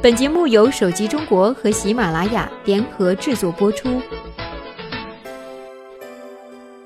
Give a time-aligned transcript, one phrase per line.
[0.00, 4.00] 本节目由手机中国和喜马拉雅联合制作播出。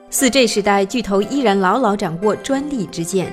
[0.09, 3.31] 四 G 时代，巨头依然牢牢掌握专利之剑。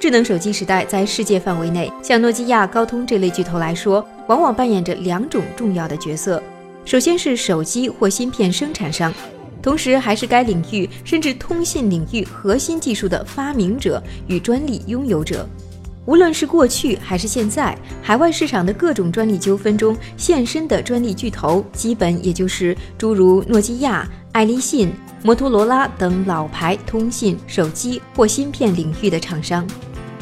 [0.00, 6.42] 智能手机时代，在世界范围内，像诺基亚、高通这类巨头来说，往往扮演着两种重要的角色。
[6.84, 9.14] 首先是手机或芯片生产商，
[9.62, 15.48] 同时还是该领域甚至通信领域核心技术的发明者与专利拥有者。
[16.04, 24.92] 无论是过去还是现在，海外市场的各种专利纠纷中现身的专利巨头，基本也就是诸如诺基亚、爱立信、
[25.22, 29.64] 摩托罗拉等老牌通信、手机或芯片领域的厂商。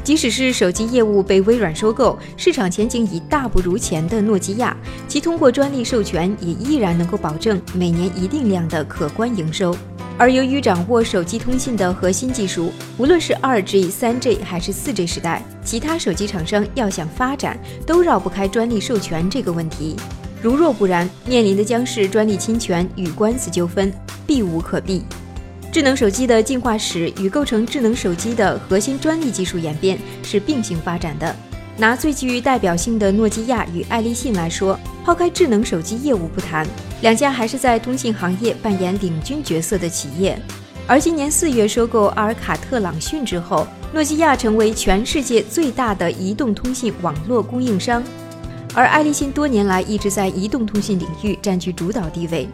[0.02, 4.76] 即使是手机业务被微软收购，市场前景已大不如前的诺基亚，
[5.08, 9.76] 其通过专利授权也依然能够保证每年一定量的可观营收。
[10.20, 19.96] 而由于掌握手机通信的核心技术，无论是二 G、三 G 还是四 G 时代，其他手机厂商要想发展，都绕不开专利授权这个问题。
[20.42, 23.90] 如若不然，面临的将是专利侵权与官司纠纷，
[24.26, 25.02] 避无可避。
[25.72, 31.34] 智能手机的进化史与构成智能手机的核心专利技术演变是并行发展的。
[31.80, 36.66] 拿最具代表性的诺基亚与爱立信来说，抛开智能手机业务不谈。
[37.00, 40.38] 两家还是在通信行业扮演领军角色的企业，
[40.86, 48.04] 而今年四月收购阿尔卡特朗讯之后，诺基亚成为全世界最大的移动通信网络供应商，
[48.74, 52.46] 而爱立信多年来一直在移动通信领域占据主导地位。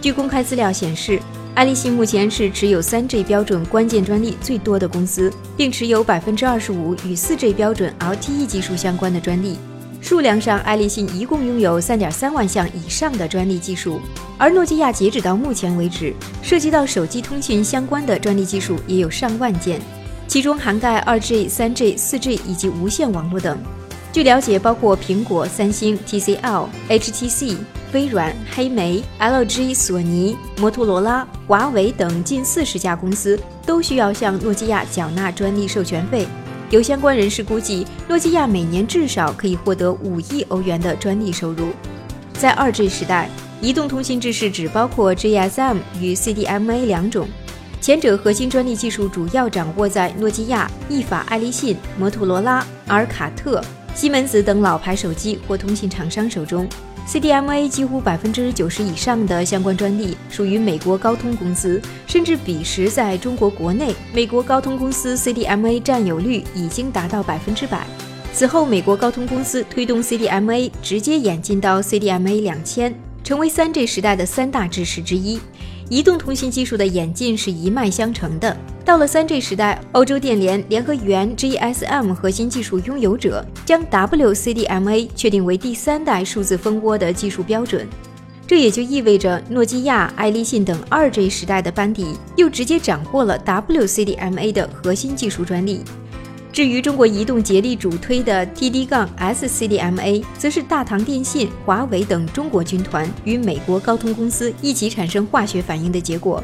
[0.00, 1.20] 据公开资料显示，
[1.60, 9.58] 爱立信目前是持有三 G 标准关键专利最多的公司，并持有百分之二十五与四 G 标准 LTE 技术相关的专利。
[10.00, 14.00] 数量上，爱立信一共拥有三点三万项以上的专利技术，
[14.38, 19.82] 而诺基亚截止到目前为止，涉及到手机通讯相关的专利技术也有上万件，
[20.26, 23.58] 其中涵盖二 G、三 G、四 G 以及无线网络等。
[24.14, 27.56] 据了解，包括苹果、三星、TCL、HTC、
[27.92, 36.26] 微软、黑莓、LG、索尼、摩托罗拉、华为等近四十家公司都需要向诺基亚缴纳专利授权费。
[36.70, 41.70] 有相关人士估计，诺基亚每年至少可以获得五亿欧元的专利收入。
[42.34, 43.28] 在二 G 时代，
[43.60, 47.26] 移动通信制式只包括 GSM 与 CDMA 两种，
[47.80, 53.60] 前者核心专利技术主要掌握在诺基亚、意法、爱立信、摩托罗拉、阿尔卡特、
[53.94, 56.68] 西门子等老牌手机或通信厂商手中。
[57.06, 67.84] CDMA 几乎百分之九十以上的相关专利属于美国高通公司，甚至彼时在中国国内，美国高通公司 CDMA 占有率已经达到百分之百。
[68.32, 72.94] 此后，美国高通公司推动 CDMA 直接演进到 CDMA 两千，
[73.24, 75.40] 成为三 G 时代的三大制式之一。
[75.90, 78.56] 移动通信技术的演进是一脉相承的。
[78.84, 87.88] 到了 3G 时代，欧洲电联联合原 GSM 核心技术拥有者将 WCDMA 确定为第三代数字蜂窝的技术标准。
[88.46, 95.82] 这也就意味着诺基亚、爱立信等 2G 时代的班底又直接掌握了 WCDMA 的核心技术专利。
[96.52, 106.42] 至于中国移动竭力主推的 TD-SCDMA，则是大唐电信、华为等中国军团与美国高通公司一起产生化学反应的结果。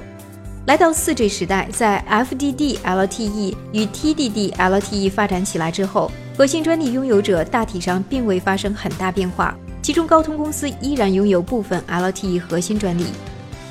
[0.66, 13.06] 来到 4G 时代，在 FDD-LTE 与 TDD-LTE 发展起来之后，核心专利拥有者大体上并未发生很大变化，其中高通公司依然拥有部分 LTE 核心专利。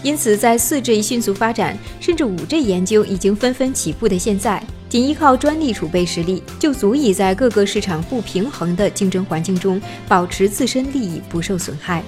[0.03, 4.61] 因此，在 4G 迅速发展，甚至 5G 研究已经纷纷起步的现在。
[4.87, 12.03] 仅依靠专利储备实力，就足以在各个市场不平衡的竞争环境中保持自身利益不受损害。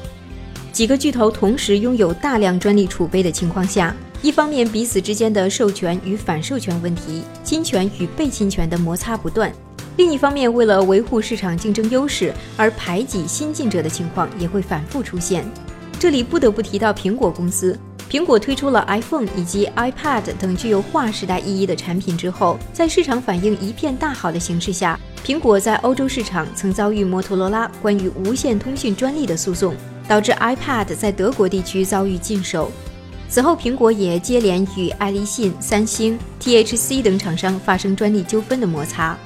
[0.72, 9.50] 几个巨头同时拥有大量专利储备的情况下，一方面彼此之间的授权与反授权问题、侵权与被侵权的摩擦不断；
[9.96, 15.44] 另一方面，为了维护市场竞争优势而排挤新进者的情况也会反复出现。
[16.00, 17.76] 这里不得不提到苹果公司。
[18.10, 29.76] 苹果推出了 iPhone 以及 iPad 等具有划时代意义的产品之后，在市场反应一片大好的形势下，苹果在欧洲市场曾遭遇摩托罗拉关于无线通讯专利的诉讼，
[30.08, 32.72] 导致 iPad 在德国地区遭遇禁售。
[33.28, 39.18] 此后，苹果也接连与爱立信、三星、THC 等厂商发生专利纠纷的摩擦。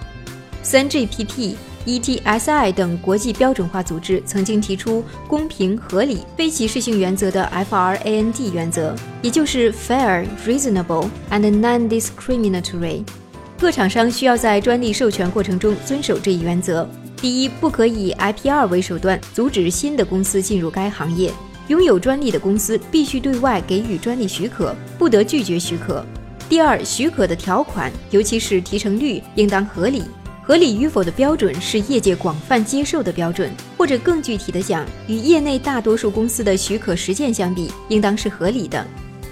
[0.64, 1.56] 3GPP。
[1.86, 13.04] ETSI 等国际标准化组织曾经提出公平、合理、非歧视性原则的 FRAND 原则，也就是 Fair, Reasonable and Non-Discriminatory。
[13.60, 16.88] 各厂商需要在专利授权过程中遵守这一原则：
[17.18, 21.32] 第一，不可以 IPR 为手段阻止新的公司进入该行业；
[21.68, 26.04] 拥有专利的公司必须对外给予专利许可，不得拒绝许可；
[26.50, 30.04] 第二，许可的条款，尤其是提成率，应当合理。
[30.44, 38.86] 合理与否的标准是业界广泛接受的标准，或者更具体的讲，与业内大多数公司的许可实践相比，应当是合理的。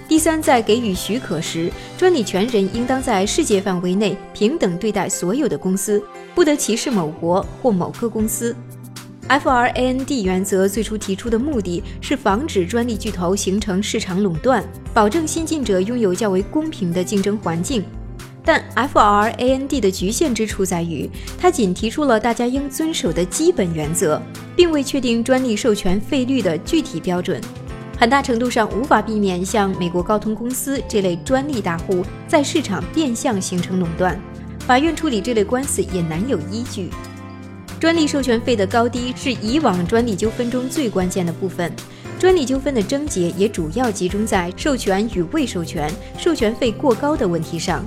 [0.08, 6.02] 第三，在给予许可时，专利权人应当在世界范围内平等对待所有的公司，
[6.34, 8.54] 不得歧视某国或某个公司。
[9.28, 17.84] FRAND 原则最初提出的目的是防止专利巨头形成市场垄断，保证新进者拥有较为公平的竞争环境。
[18.44, 21.08] 但 FRAND 的局限之处在于，
[21.38, 24.20] 它仅提出了大家应遵守的基本原则，
[24.56, 27.40] 并未确定专利授权费率的具体标准，
[27.98, 34.18] 很大程度上无法避免像美国高通公司这类专利大户在市场变相形成垄断。
[34.60, 36.90] 法院处理这类官司也难有依据。
[37.78, 41.72] 专利授权费的高低是以往专利纠纷中最关键的部分。
[42.18, 47.82] 专利纠纷的症结也主要集中在授权与未授权、授权费过高的问题上。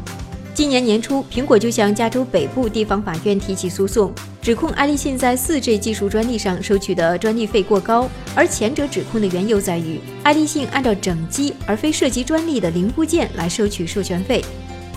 [0.55, 8.07] 今年年初，苹果就向加州北部地方法院提起诉讼，指控爱立信在 4G 技术专利上收取的专利费过高。
[8.35, 14.45] 而前者指控的缘由在于，爱立信按照整机而非涉及专利的零部件来收取授权费。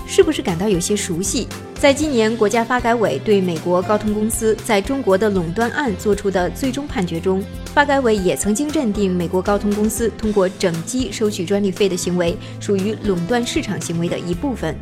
[0.07, 1.49] 是不是感到有些熟悉？
[1.81, 7.43] 在今年国家发改委对美国高通公司在中国的垄断案作出的最终判决中，
[7.73, 14.77] 发改委也曾经认定美国高通公司通过整机收取专利费的行为属于垄断市场行为的一部分。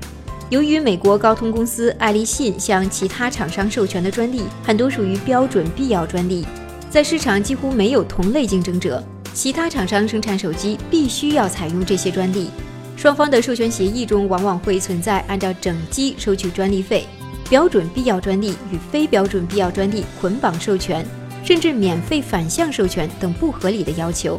[0.50, 6.46] 由于美国高通公司爱立信向其他厂商授权的专利很多属于标准必要专利，
[6.91, 9.02] 在市场几乎没有同类竞争者，
[9.32, 12.50] 其他厂商生产手机必须要采用这些专利。
[12.94, 17.06] 双方的授权协议中往往会存在按照整机收取专利费、
[17.49, 21.05] 标准必要专利与非标准必要专利捆绑授权，
[21.43, 24.38] 甚至免费反向授权等不合理的要求。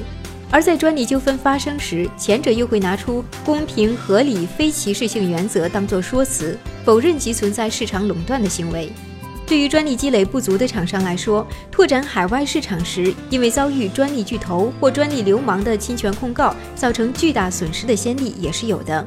[0.51, 8.89] 而在专利纠纷发生时，前者又会拿出公平、合理、非歧视性原则当作说辞，否认其存在市场垄断的行为。
[9.45, 19.05] 对于专利积累不足的厂商来说，拓展海外市场时，因为遭遇专利巨头或专利流氓的侵权控告，造成巨大损失的先例也是有的。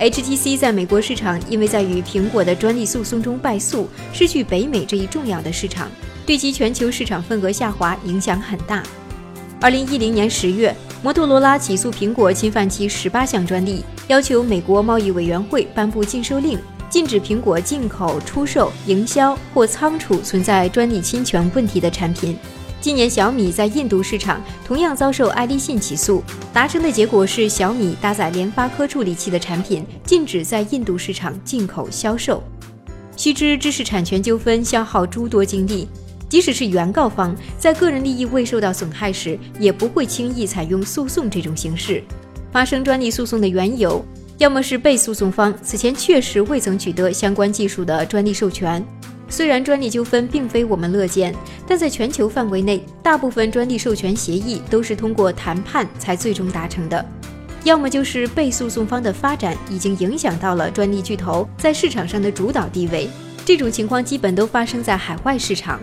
[0.00, 5.88] HTC 在美国市场因为在与苹果的专利诉讼中败诉，失去北美这一重要的市场，
[6.26, 8.82] 对其全球市场份额下滑影响很大。
[9.58, 16.58] 二零一零年十月，摩托罗拉起诉苹果侵犯其十八项专利，要求美国贸易委员会颁布禁售令。
[16.88, 22.36] 禁止苹果进口、出售、营销或仓储存在专利侵权问题的产品。
[22.80, 32.42] 今年，小米在印度市场同样遭受爱立信起诉，达成的结果是小米搭载联发科处理器的产品禁止在印度市场进口销售。
[33.16, 35.88] 须知，知识产权纠纷消耗诸多精力，
[36.28, 42.02] 即使是原告方在个人利益未受到损害时，也不会轻易采用诉讼这种形式。
[42.52, 44.04] 发生专利诉讼的缘由。
[44.38, 48.84] 要么是被诉讼方此前确实未曾取得相关技术的专利授权，
[49.30, 51.34] 虽然专利纠纷并非我们乐见，
[51.66, 57.02] 但在全球范围内，大部分专利授权协议都是通过谈判才最终达成的；
[57.64, 63.08] 要么就是被诉讼方的发展已经影响到了专利巨头在市场上的主导地位，
[63.46, 65.80] 这种情况基本都发生在海外市场。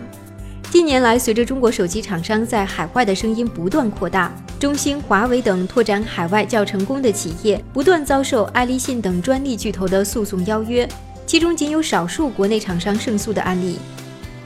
[0.74, 10.86] 近年来，随着中国手机厂商在海外的声音不断扩大，中兴、华为等拓展海外较成功的企业，不断遭受爱立信等专利巨头的诉讼邀约，
[11.26, 13.78] 其中仅有少数国内厂商胜诉的案例。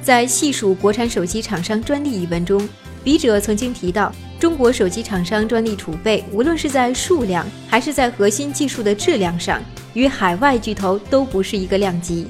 [0.03, 2.69] 在细数国产手机厂商专利一文中，
[3.03, 9.63] 笔者曾经提到，中国手机厂商专利储备，无论是在数量还是在核心技术的质量上，
[9.95, 12.27] 与海外巨头都不是一个量级。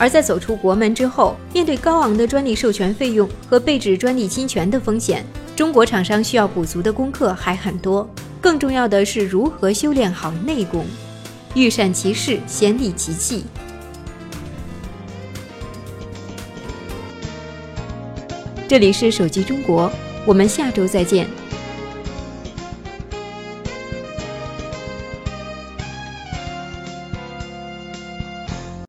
[0.00, 5.22] 而在走出国门之后，面对高昂的专利授权费用和被指专利侵权的风险，
[5.54, 8.08] 中国厂商需要补足的功课还很多。
[8.40, 10.86] 更重要的是如何修炼好内功，
[11.54, 13.44] 欲善其事，先利其器。
[18.66, 19.92] 这里是手机中国，
[20.24, 21.28] 我们下周再见。